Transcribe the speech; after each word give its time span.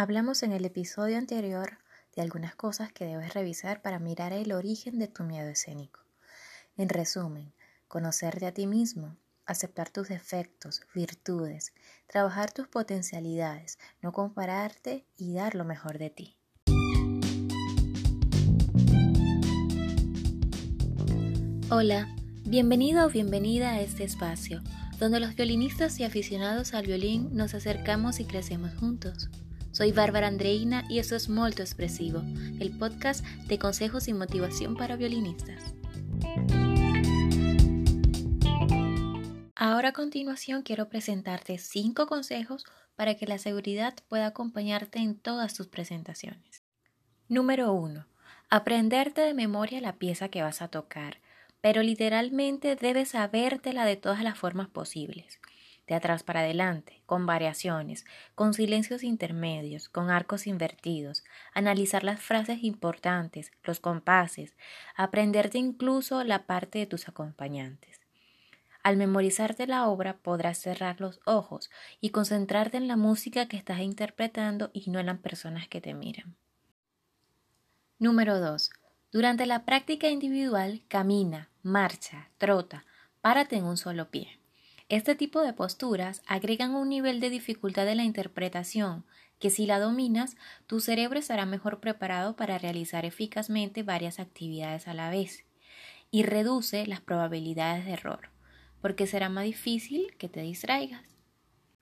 Hablamos 0.00 0.44
en 0.44 0.52
el 0.52 0.64
episodio 0.64 1.18
anterior 1.18 1.78
de 2.14 2.22
algunas 2.22 2.54
cosas 2.54 2.92
que 2.92 3.04
debes 3.04 3.34
revisar 3.34 3.82
para 3.82 3.98
mirar 3.98 4.32
el 4.32 4.52
origen 4.52 5.00
de 5.00 5.08
tu 5.08 5.24
miedo 5.24 5.48
escénico. 5.48 5.98
En 6.76 6.88
resumen, 6.88 7.52
conocerte 7.88 8.46
a 8.46 8.54
ti 8.54 8.68
mismo, 8.68 9.16
aceptar 9.44 9.90
tus 9.90 10.06
defectos, 10.06 10.82
virtudes, 10.94 11.72
trabajar 12.06 12.52
tus 12.52 12.68
potencialidades, 12.68 13.80
no 14.00 14.12
compararte 14.12 15.04
y 15.16 15.34
dar 15.34 15.56
lo 15.56 15.64
mejor 15.64 15.98
de 15.98 16.10
ti. 16.10 16.36
Hola, 21.72 22.06
bienvenido 22.44 23.04
o 23.04 23.10
bienvenida 23.10 23.70
a 23.70 23.80
este 23.80 24.04
espacio, 24.04 24.62
donde 25.00 25.18
los 25.18 25.34
violinistas 25.34 25.98
y 25.98 26.04
aficionados 26.04 26.72
al 26.74 26.86
violín 26.86 27.34
nos 27.34 27.54
acercamos 27.54 28.20
y 28.20 28.26
crecemos 28.26 28.72
juntos. 28.76 29.28
Soy 29.78 29.92
Bárbara 29.92 30.26
Andreina 30.26 30.84
y 30.88 30.98
esto 30.98 31.14
es 31.14 31.28
Molto 31.28 31.62
Expresivo, 31.62 32.24
el 32.58 32.76
podcast 32.76 33.24
de 33.46 33.60
consejos 33.60 34.08
y 34.08 34.12
motivación 34.12 34.74
para 34.74 34.96
violinistas. 34.96 35.72
Ahora 39.54 39.90
a 39.90 39.92
continuación 39.92 40.62
quiero 40.62 40.88
presentarte 40.88 41.58
5 41.58 42.08
consejos 42.08 42.64
para 42.96 43.14
que 43.14 43.28
la 43.28 43.38
seguridad 43.38 43.94
pueda 44.08 44.26
acompañarte 44.26 44.98
en 44.98 45.16
todas 45.16 45.54
tus 45.54 45.68
presentaciones. 45.68 46.64
Número 47.28 47.72
1. 47.72 48.04
Aprenderte 48.50 49.20
de 49.20 49.32
memoria 49.32 49.80
la 49.80 49.94
pieza 49.94 50.28
que 50.28 50.42
vas 50.42 50.60
a 50.60 50.66
tocar, 50.66 51.18
pero 51.60 51.84
literalmente 51.84 52.74
debes 52.74 53.10
sabértela 53.10 53.84
de 53.84 53.94
todas 53.94 54.24
las 54.24 54.36
formas 54.36 54.66
posibles 54.66 55.38
de 55.88 55.94
atrás 55.94 56.22
para 56.22 56.40
adelante, 56.40 57.02
con 57.06 57.26
variaciones, 57.26 58.04
con 58.34 58.54
silencios 58.54 59.02
intermedios, 59.02 59.88
con 59.88 60.10
arcos 60.10 60.46
invertidos, 60.46 61.24
analizar 61.54 62.04
las 62.04 62.20
frases 62.20 62.62
importantes, 62.62 63.50
los 63.64 63.80
compases, 63.80 64.54
aprenderte 64.94 65.58
incluso 65.58 66.22
la 66.22 66.44
parte 66.44 66.78
de 66.78 66.86
tus 66.86 67.08
acompañantes. 67.08 68.00
Al 68.82 68.96
memorizarte 68.96 69.66
la 69.66 69.88
obra 69.88 70.18
podrás 70.18 70.58
cerrar 70.58 71.00
los 71.00 71.20
ojos 71.24 71.70
y 72.00 72.10
concentrarte 72.10 72.76
en 72.76 72.86
la 72.86 72.96
música 72.96 73.48
que 73.48 73.56
estás 73.56 73.80
interpretando 73.80 74.70
y 74.72 74.88
no 74.90 75.00
en 75.00 75.06
las 75.06 75.18
personas 75.18 75.68
que 75.68 75.80
te 75.80 75.94
miran. 75.94 76.36
Número 77.98 78.38
2. 78.38 78.70
Durante 79.10 79.46
la 79.46 79.64
práctica 79.64 80.08
individual, 80.08 80.82
camina, 80.86 81.48
marcha, 81.62 82.28
trota, 82.38 82.84
párate 83.20 83.56
en 83.56 83.64
un 83.64 83.76
solo 83.76 84.10
pie. 84.10 84.37
Este 84.88 85.14
tipo 85.14 85.42
de 85.42 85.52
posturas 85.52 86.22
agregan 86.26 86.74
un 86.74 86.88
nivel 86.88 87.20
de 87.20 87.28
dificultad 87.28 87.84
de 87.84 87.94
la 87.94 88.04
interpretación 88.04 89.04
que 89.38 89.50
si 89.50 89.66
la 89.66 89.78
dominas, 89.78 90.36
tu 90.66 90.80
cerebro 90.80 91.18
estará 91.18 91.44
mejor 91.44 91.78
preparado 91.78 92.36
para 92.36 92.58
realizar 92.58 93.04
eficazmente 93.04 93.82
varias 93.82 94.18
actividades 94.18 94.88
a 94.88 94.94
la 94.94 95.10
vez 95.10 95.44
y 96.10 96.22
reduce 96.22 96.86
las 96.86 97.02
probabilidades 97.02 97.84
de 97.84 97.92
error, 97.92 98.30
porque 98.80 99.06
será 99.06 99.28
más 99.28 99.44
difícil 99.44 100.16
que 100.16 100.30
te 100.30 100.40
distraigas. 100.40 101.04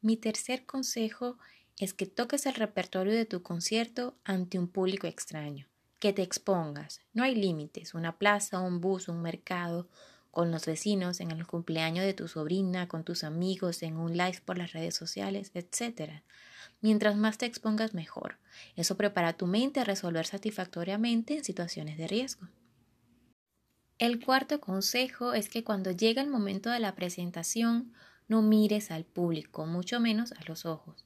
Mi 0.00 0.16
tercer 0.16 0.66
consejo 0.66 1.38
es 1.78 1.94
que 1.94 2.06
toques 2.06 2.46
el 2.46 2.54
repertorio 2.54 3.14
de 3.14 3.24
tu 3.24 3.42
concierto 3.42 4.18
ante 4.24 4.58
un 4.58 4.66
público 4.66 5.06
extraño, 5.06 5.68
que 6.00 6.12
te 6.12 6.22
expongas. 6.22 7.00
No 7.12 7.22
hay 7.22 7.36
límites, 7.36 7.94
una 7.94 8.18
plaza, 8.18 8.58
un 8.58 8.80
bus, 8.80 9.08
un 9.08 9.22
mercado, 9.22 9.88
con 10.38 10.52
los 10.52 10.66
vecinos, 10.66 11.18
en 11.18 11.32
el 11.32 11.48
cumpleaños 11.48 12.04
de 12.04 12.14
tu 12.14 12.28
sobrina, 12.28 12.86
con 12.86 13.02
tus 13.02 13.24
amigos, 13.24 13.82
en 13.82 13.96
un 13.96 14.16
live 14.16 14.40
por 14.44 14.56
las 14.56 14.72
redes 14.72 14.94
sociales, 14.94 15.50
etc. 15.54 16.22
Mientras 16.80 17.16
más 17.16 17.38
te 17.38 17.46
expongas, 17.46 17.92
mejor. 17.92 18.36
Eso 18.76 18.96
prepara 18.96 19.32
tu 19.32 19.48
mente 19.48 19.80
a 19.80 19.84
resolver 19.84 20.26
satisfactoriamente 20.26 21.38
en 21.38 21.44
situaciones 21.44 21.98
de 21.98 22.06
riesgo. 22.06 22.46
El 23.98 24.24
cuarto 24.24 24.60
consejo 24.60 25.34
es 25.34 25.48
que 25.48 25.64
cuando 25.64 25.90
llega 25.90 26.22
el 26.22 26.30
momento 26.30 26.70
de 26.70 26.78
la 26.78 26.94
presentación, 26.94 27.92
no 28.28 28.40
mires 28.40 28.92
al 28.92 29.04
público, 29.04 29.66
mucho 29.66 29.98
menos 29.98 30.30
a 30.30 30.44
los 30.46 30.66
ojos. 30.66 31.04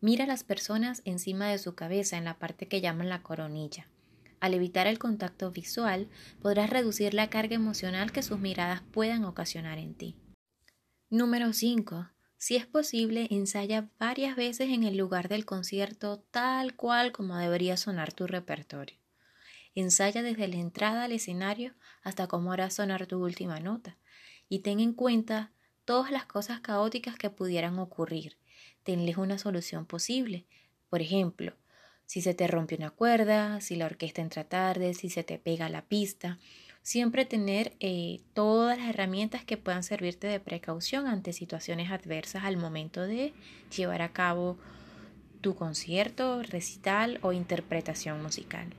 Mira 0.00 0.24
a 0.24 0.26
las 0.26 0.42
personas 0.42 1.02
encima 1.04 1.48
de 1.48 1.58
su 1.58 1.74
cabeza, 1.74 2.16
en 2.16 2.24
la 2.24 2.38
parte 2.38 2.66
que 2.66 2.80
llaman 2.80 3.10
la 3.10 3.22
coronilla. 3.22 3.88
Al 4.40 4.54
evitar 4.54 4.86
el 4.86 4.98
contacto 4.98 5.50
visual, 5.50 6.08
podrás 6.40 6.70
reducir 6.70 7.12
la 7.12 7.28
carga 7.28 7.54
emocional 7.54 8.10
que 8.10 8.22
sus 8.22 8.38
miradas 8.38 8.82
puedan 8.90 9.24
ocasionar 9.24 9.78
en 9.78 9.94
ti. 9.94 10.16
Número 11.10 11.52
5. 11.52 12.08
Si 12.38 12.56
es 12.56 12.66
posible, 12.66 13.28
ensaya 13.30 13.90
varias 13.98 14.36
veces 14.36 14.70
en 14.70 14.84
el 14.84 14.96
lugar 14.96 15.28
del 15.28 15.44
concierto 15.44 16.20
tal 16.30 16.74
cual 16.74 17.12
como 17.12 17.36
debería 17.36 17.76
sonar 17.76 18.14
tu 18.14 18.26
repertorio. 18.26 18.96
Ensaya 19.74 20.22
desde 20.22 20.48
la 20.48 20.56
entrada 20.56 21.04
al 21.04 21.12
escenario 21.12 21.74
hasta 22.02 22.26
cómo 22.26 22.52
hará 22.52 22.70
sonar 22.70 23.06
tu 23.06 23.22
última 23.22 23.60
nota 23.60 23.98
y 24.48 24.60
ten 24.60 24.80
en 24.80 24.94
cuenta 24.94 25.52
todas 25.84 26.10
las 26.10 26.24
cosas 26.24 26.60
caóticas 26.60 27.16
que 27.16 27.28
pudieran 27.28 27.78
ocurrir. 27.78 28.38
Tenles 28.84 29.18
una 29.18 29.36
solución 29.36 29.84
posible. 29.84 30.46
Por 30.88 31.02
ejemplo, 31.02 31.54
si 32.10 32.22
se 32.22 32.34
te 32.34 32.48
rompe 32.48 32.74
una 32.74 32.90
cuerda, 32.90 33.60
si 33.60 33.76
la 33.76 33.86
orquesta 33.86 34.20
entra 34.20 34.42
tarde, 34.42 34.94
si 34.94 35.10
se 35.10 35.22
te 35.22 35.38
pega 35.38 35.68
la 35.68 35.82
pista. 35.82 36.40
Siempre 36.82 37.24
tener 37.24 37.76
eh, 37.78 38.18
todas 38.34 38.76
las 38.76 38.88
herramientas 38.88 39.44
que 39.44 39.56
puedan 39.56 39.84
servirte 39.84 40.26
de 40.26 40.40
precaución 40.40 41.06
ante 41.06 41.32
situaciones 41.32 41.92
adversas 41.92 42.42
al 42.42 42.56
momento 42.56 43.02
de 43.02 43.32
llevar 43.76 44.02
a 44.02 44.12
cabo 44.12 44.58
tu 45.40 45.54
concierto, 45.54 46.42
recital 46.42 47.20
o 47.22 47.30
interpretación 47.30 48.20
musical. 48.20 48.74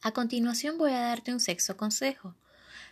A 0.00 0.12
continuación 0.12 0.78
voy 0.78 0.92
a 0.92 1.00
darte 1.00 1.30
un 1.30 1.40
sexto 1.40 1.76
consejo. 1.76 2.34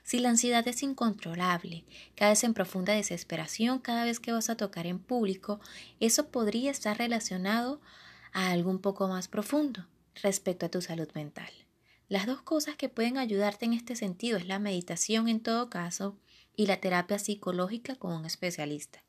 Si 0.02 0.18
la 0.18 0.28
ansiedad 0.28 0.68
es 0.68 0.82
incontrolable, 0.82 1.86
caes 2.16 2.44
en 2.44 2.52
profunda 2.52 2.92
desesperación 2.92 3.78
cada 3.78 4.04
vez 4.04 4.20
que 4.20 4.32
vas 4.32 4.50
a 4.50 4.58
tocar 4.58 4.86
en 4.86 4.98
público, 4.98 5.58
eso 6.00 6.28
podría 6.28 6.70
estar 6.70 6.98
relacionado 6.98 7.80
a 8.32 8.50
algo 8.50 8.70
un 8.70 8.80
poco 8.80 9.08
más 9.08 9.28
profundo 9.28 9.86
respecto 10.22 10.66
a 10.66 10.70
tu 10.70 10.82
salud 10.82 11.08
mental. 11.14 11.50
Las 12.08 12.26
dos 12.26 12.42
cosas 12.42 12.76
que 12.76 12.88
pueden 12.88 13.16
ayudarte 13.16 13.64
en 13.64 13.72
este 13.72 13.96
sentido 13.96 14.36
es 14.36 14.46
la 14.46 14.58
meditación 14.58 15.28
en 15.28 15.40
todo 15.40 15.70
caso 15.70 16.18
y 16.56 16.66
la 16.66 16.78
terapia 16.78 17.18
psicológica 17.18 17.96
con 17.96 18.12
un 18.12 18.26
especialista. 18.26 19.02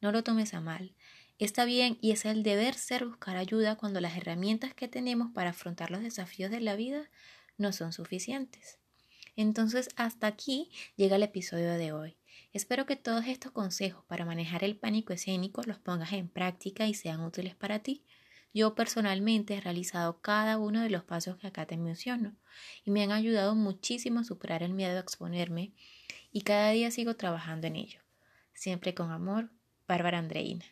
No 0.00 0.12
lo 0.12 0.24
tomes 0.24 0.54
a 0.54 0.60
mal. 0.60 0.94
Está 1.38 1.64
bien 1.64 1.96
y 2.00 2.10
es 2.10 2.24
el 2.24 2.42
deber 2.42 2.74
ser 2.74 3.06
buscar 3.06 3.36
ayuda 3.36 3.76
cuando 3.76 4.00
las 4.00 4.16
herramientas 4.16 4.74
que 4.74 4.88
tenemos 4.88 5.30
para 5.32 5.50
afrontar 5.50 5.90
los 5.90 6.02
desafíos 6.02 6.50
de 6.50 6.60
la 6.60 6.76
vida 6.76 7.08
no 7.56 7.72
son 7.72 7.92
suficientes. 7.92 8.78
Entonces, 9.36 9.88
hasta 9.96 10.26
aquí 10.26 10.70
llega 10.96 11.16
el 11.16 11.22
episodio 11.22 11.72
de 11.72 11.92
hoy. 11.92 12.16
Espero 12.52 12.84
que 12.84 12.96
todos 12.96 13.26
estos 13.26 13.52
consejos 13.52 14.04
para 14.06 14.24
manejar 14.24 14.64
el 14.64 14.76
pánico 14.76 15.12
escénico 15.12 15.62
los 15.64 15.78
pongas 15.78 16.12
en 16.12 16.28
práctica 16.28 16.86
y 16.86 16.94
sean 16.94 17.20
útiles 17.20 17.54
para 17.54 17.78
ti. 17.78 18.04
Yo 18.52 18.74
personalmente 18.74 19.54
he 19.54 19.60
realizado 19.60 20.20
cada 20.20 20.58
uno 20.58 20.80
de 20.80 20.90
los 20.90 21.04
pasos 21.04 21.36
que 21.36 21.46
acá 21.46 21.66
te 21.66 21.76
menciono 21.76 22.34
y 22.84 22.90
me 22.90 23.02
han 23.02 23.12
ayudado 23.12 23.54
muchísimo 23.54 24.20
a 24.20 24.24
superar 24.24 24.64
el 24.64 24.72
miedo 24.72 24.96
a 24.96 25.00
exponerme 25.00 25.72
y 26.32 26.40
cada 26.42 26.70
día 26.70 26.90
sigo 26.90 27.14
trabajando 27.14 27.68
en 27.68 27.76
ello. 27.76 28.00
Siempre 28.52 28.92
con 28.92 29.12
amor, 29.12 29.50
Bárbara 29.86 30.18
Andreina. 30.18 30.64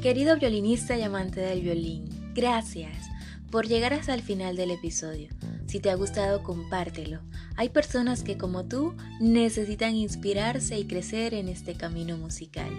Querido 0.00 0.38
violinista 0.38 0.96
y 0.96 1.02
amante 1.02 1.40
del 1.40 1.62
violín, 1.62 2.32
gracias 2.32 3.08
por 3.50 3.66
llegar 3.66 3.92
hasta 3.92 4.14
el 4.14 4.22
final 4.22 4.56
del 4.56 4.70
episodio. 4.70 5.37
Si 5.68 5.80
te 5.80 5.90
ha 5.90 5.94
gustado, 5.96 6.42
compártelo. 6.42 7.20
Hay 7.56 7.68
personas 7.68 8.22
que 8.22 8.38
como 8.38 8.64
tú 8.64 8.96
necesitan 9.20 9.94
inspirarse 9.94 10.78
y 10.78 10.86
crecer 10.86 11.34
en 11.34 11.48
este 11.48 11.74
camino 11.74 12.16
musical. 12.16 12.70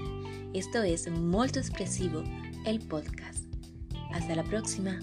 Esto 0.56 0.82
es 0.82 1.08
Molto 1.08 1.60
Expresivo, 1.60 2.24
el 2.66 2.80
podcast. 2.80 3.46
Hasta 4.12 4.36
la 4.36 4.44
próxima. 4.44 5.00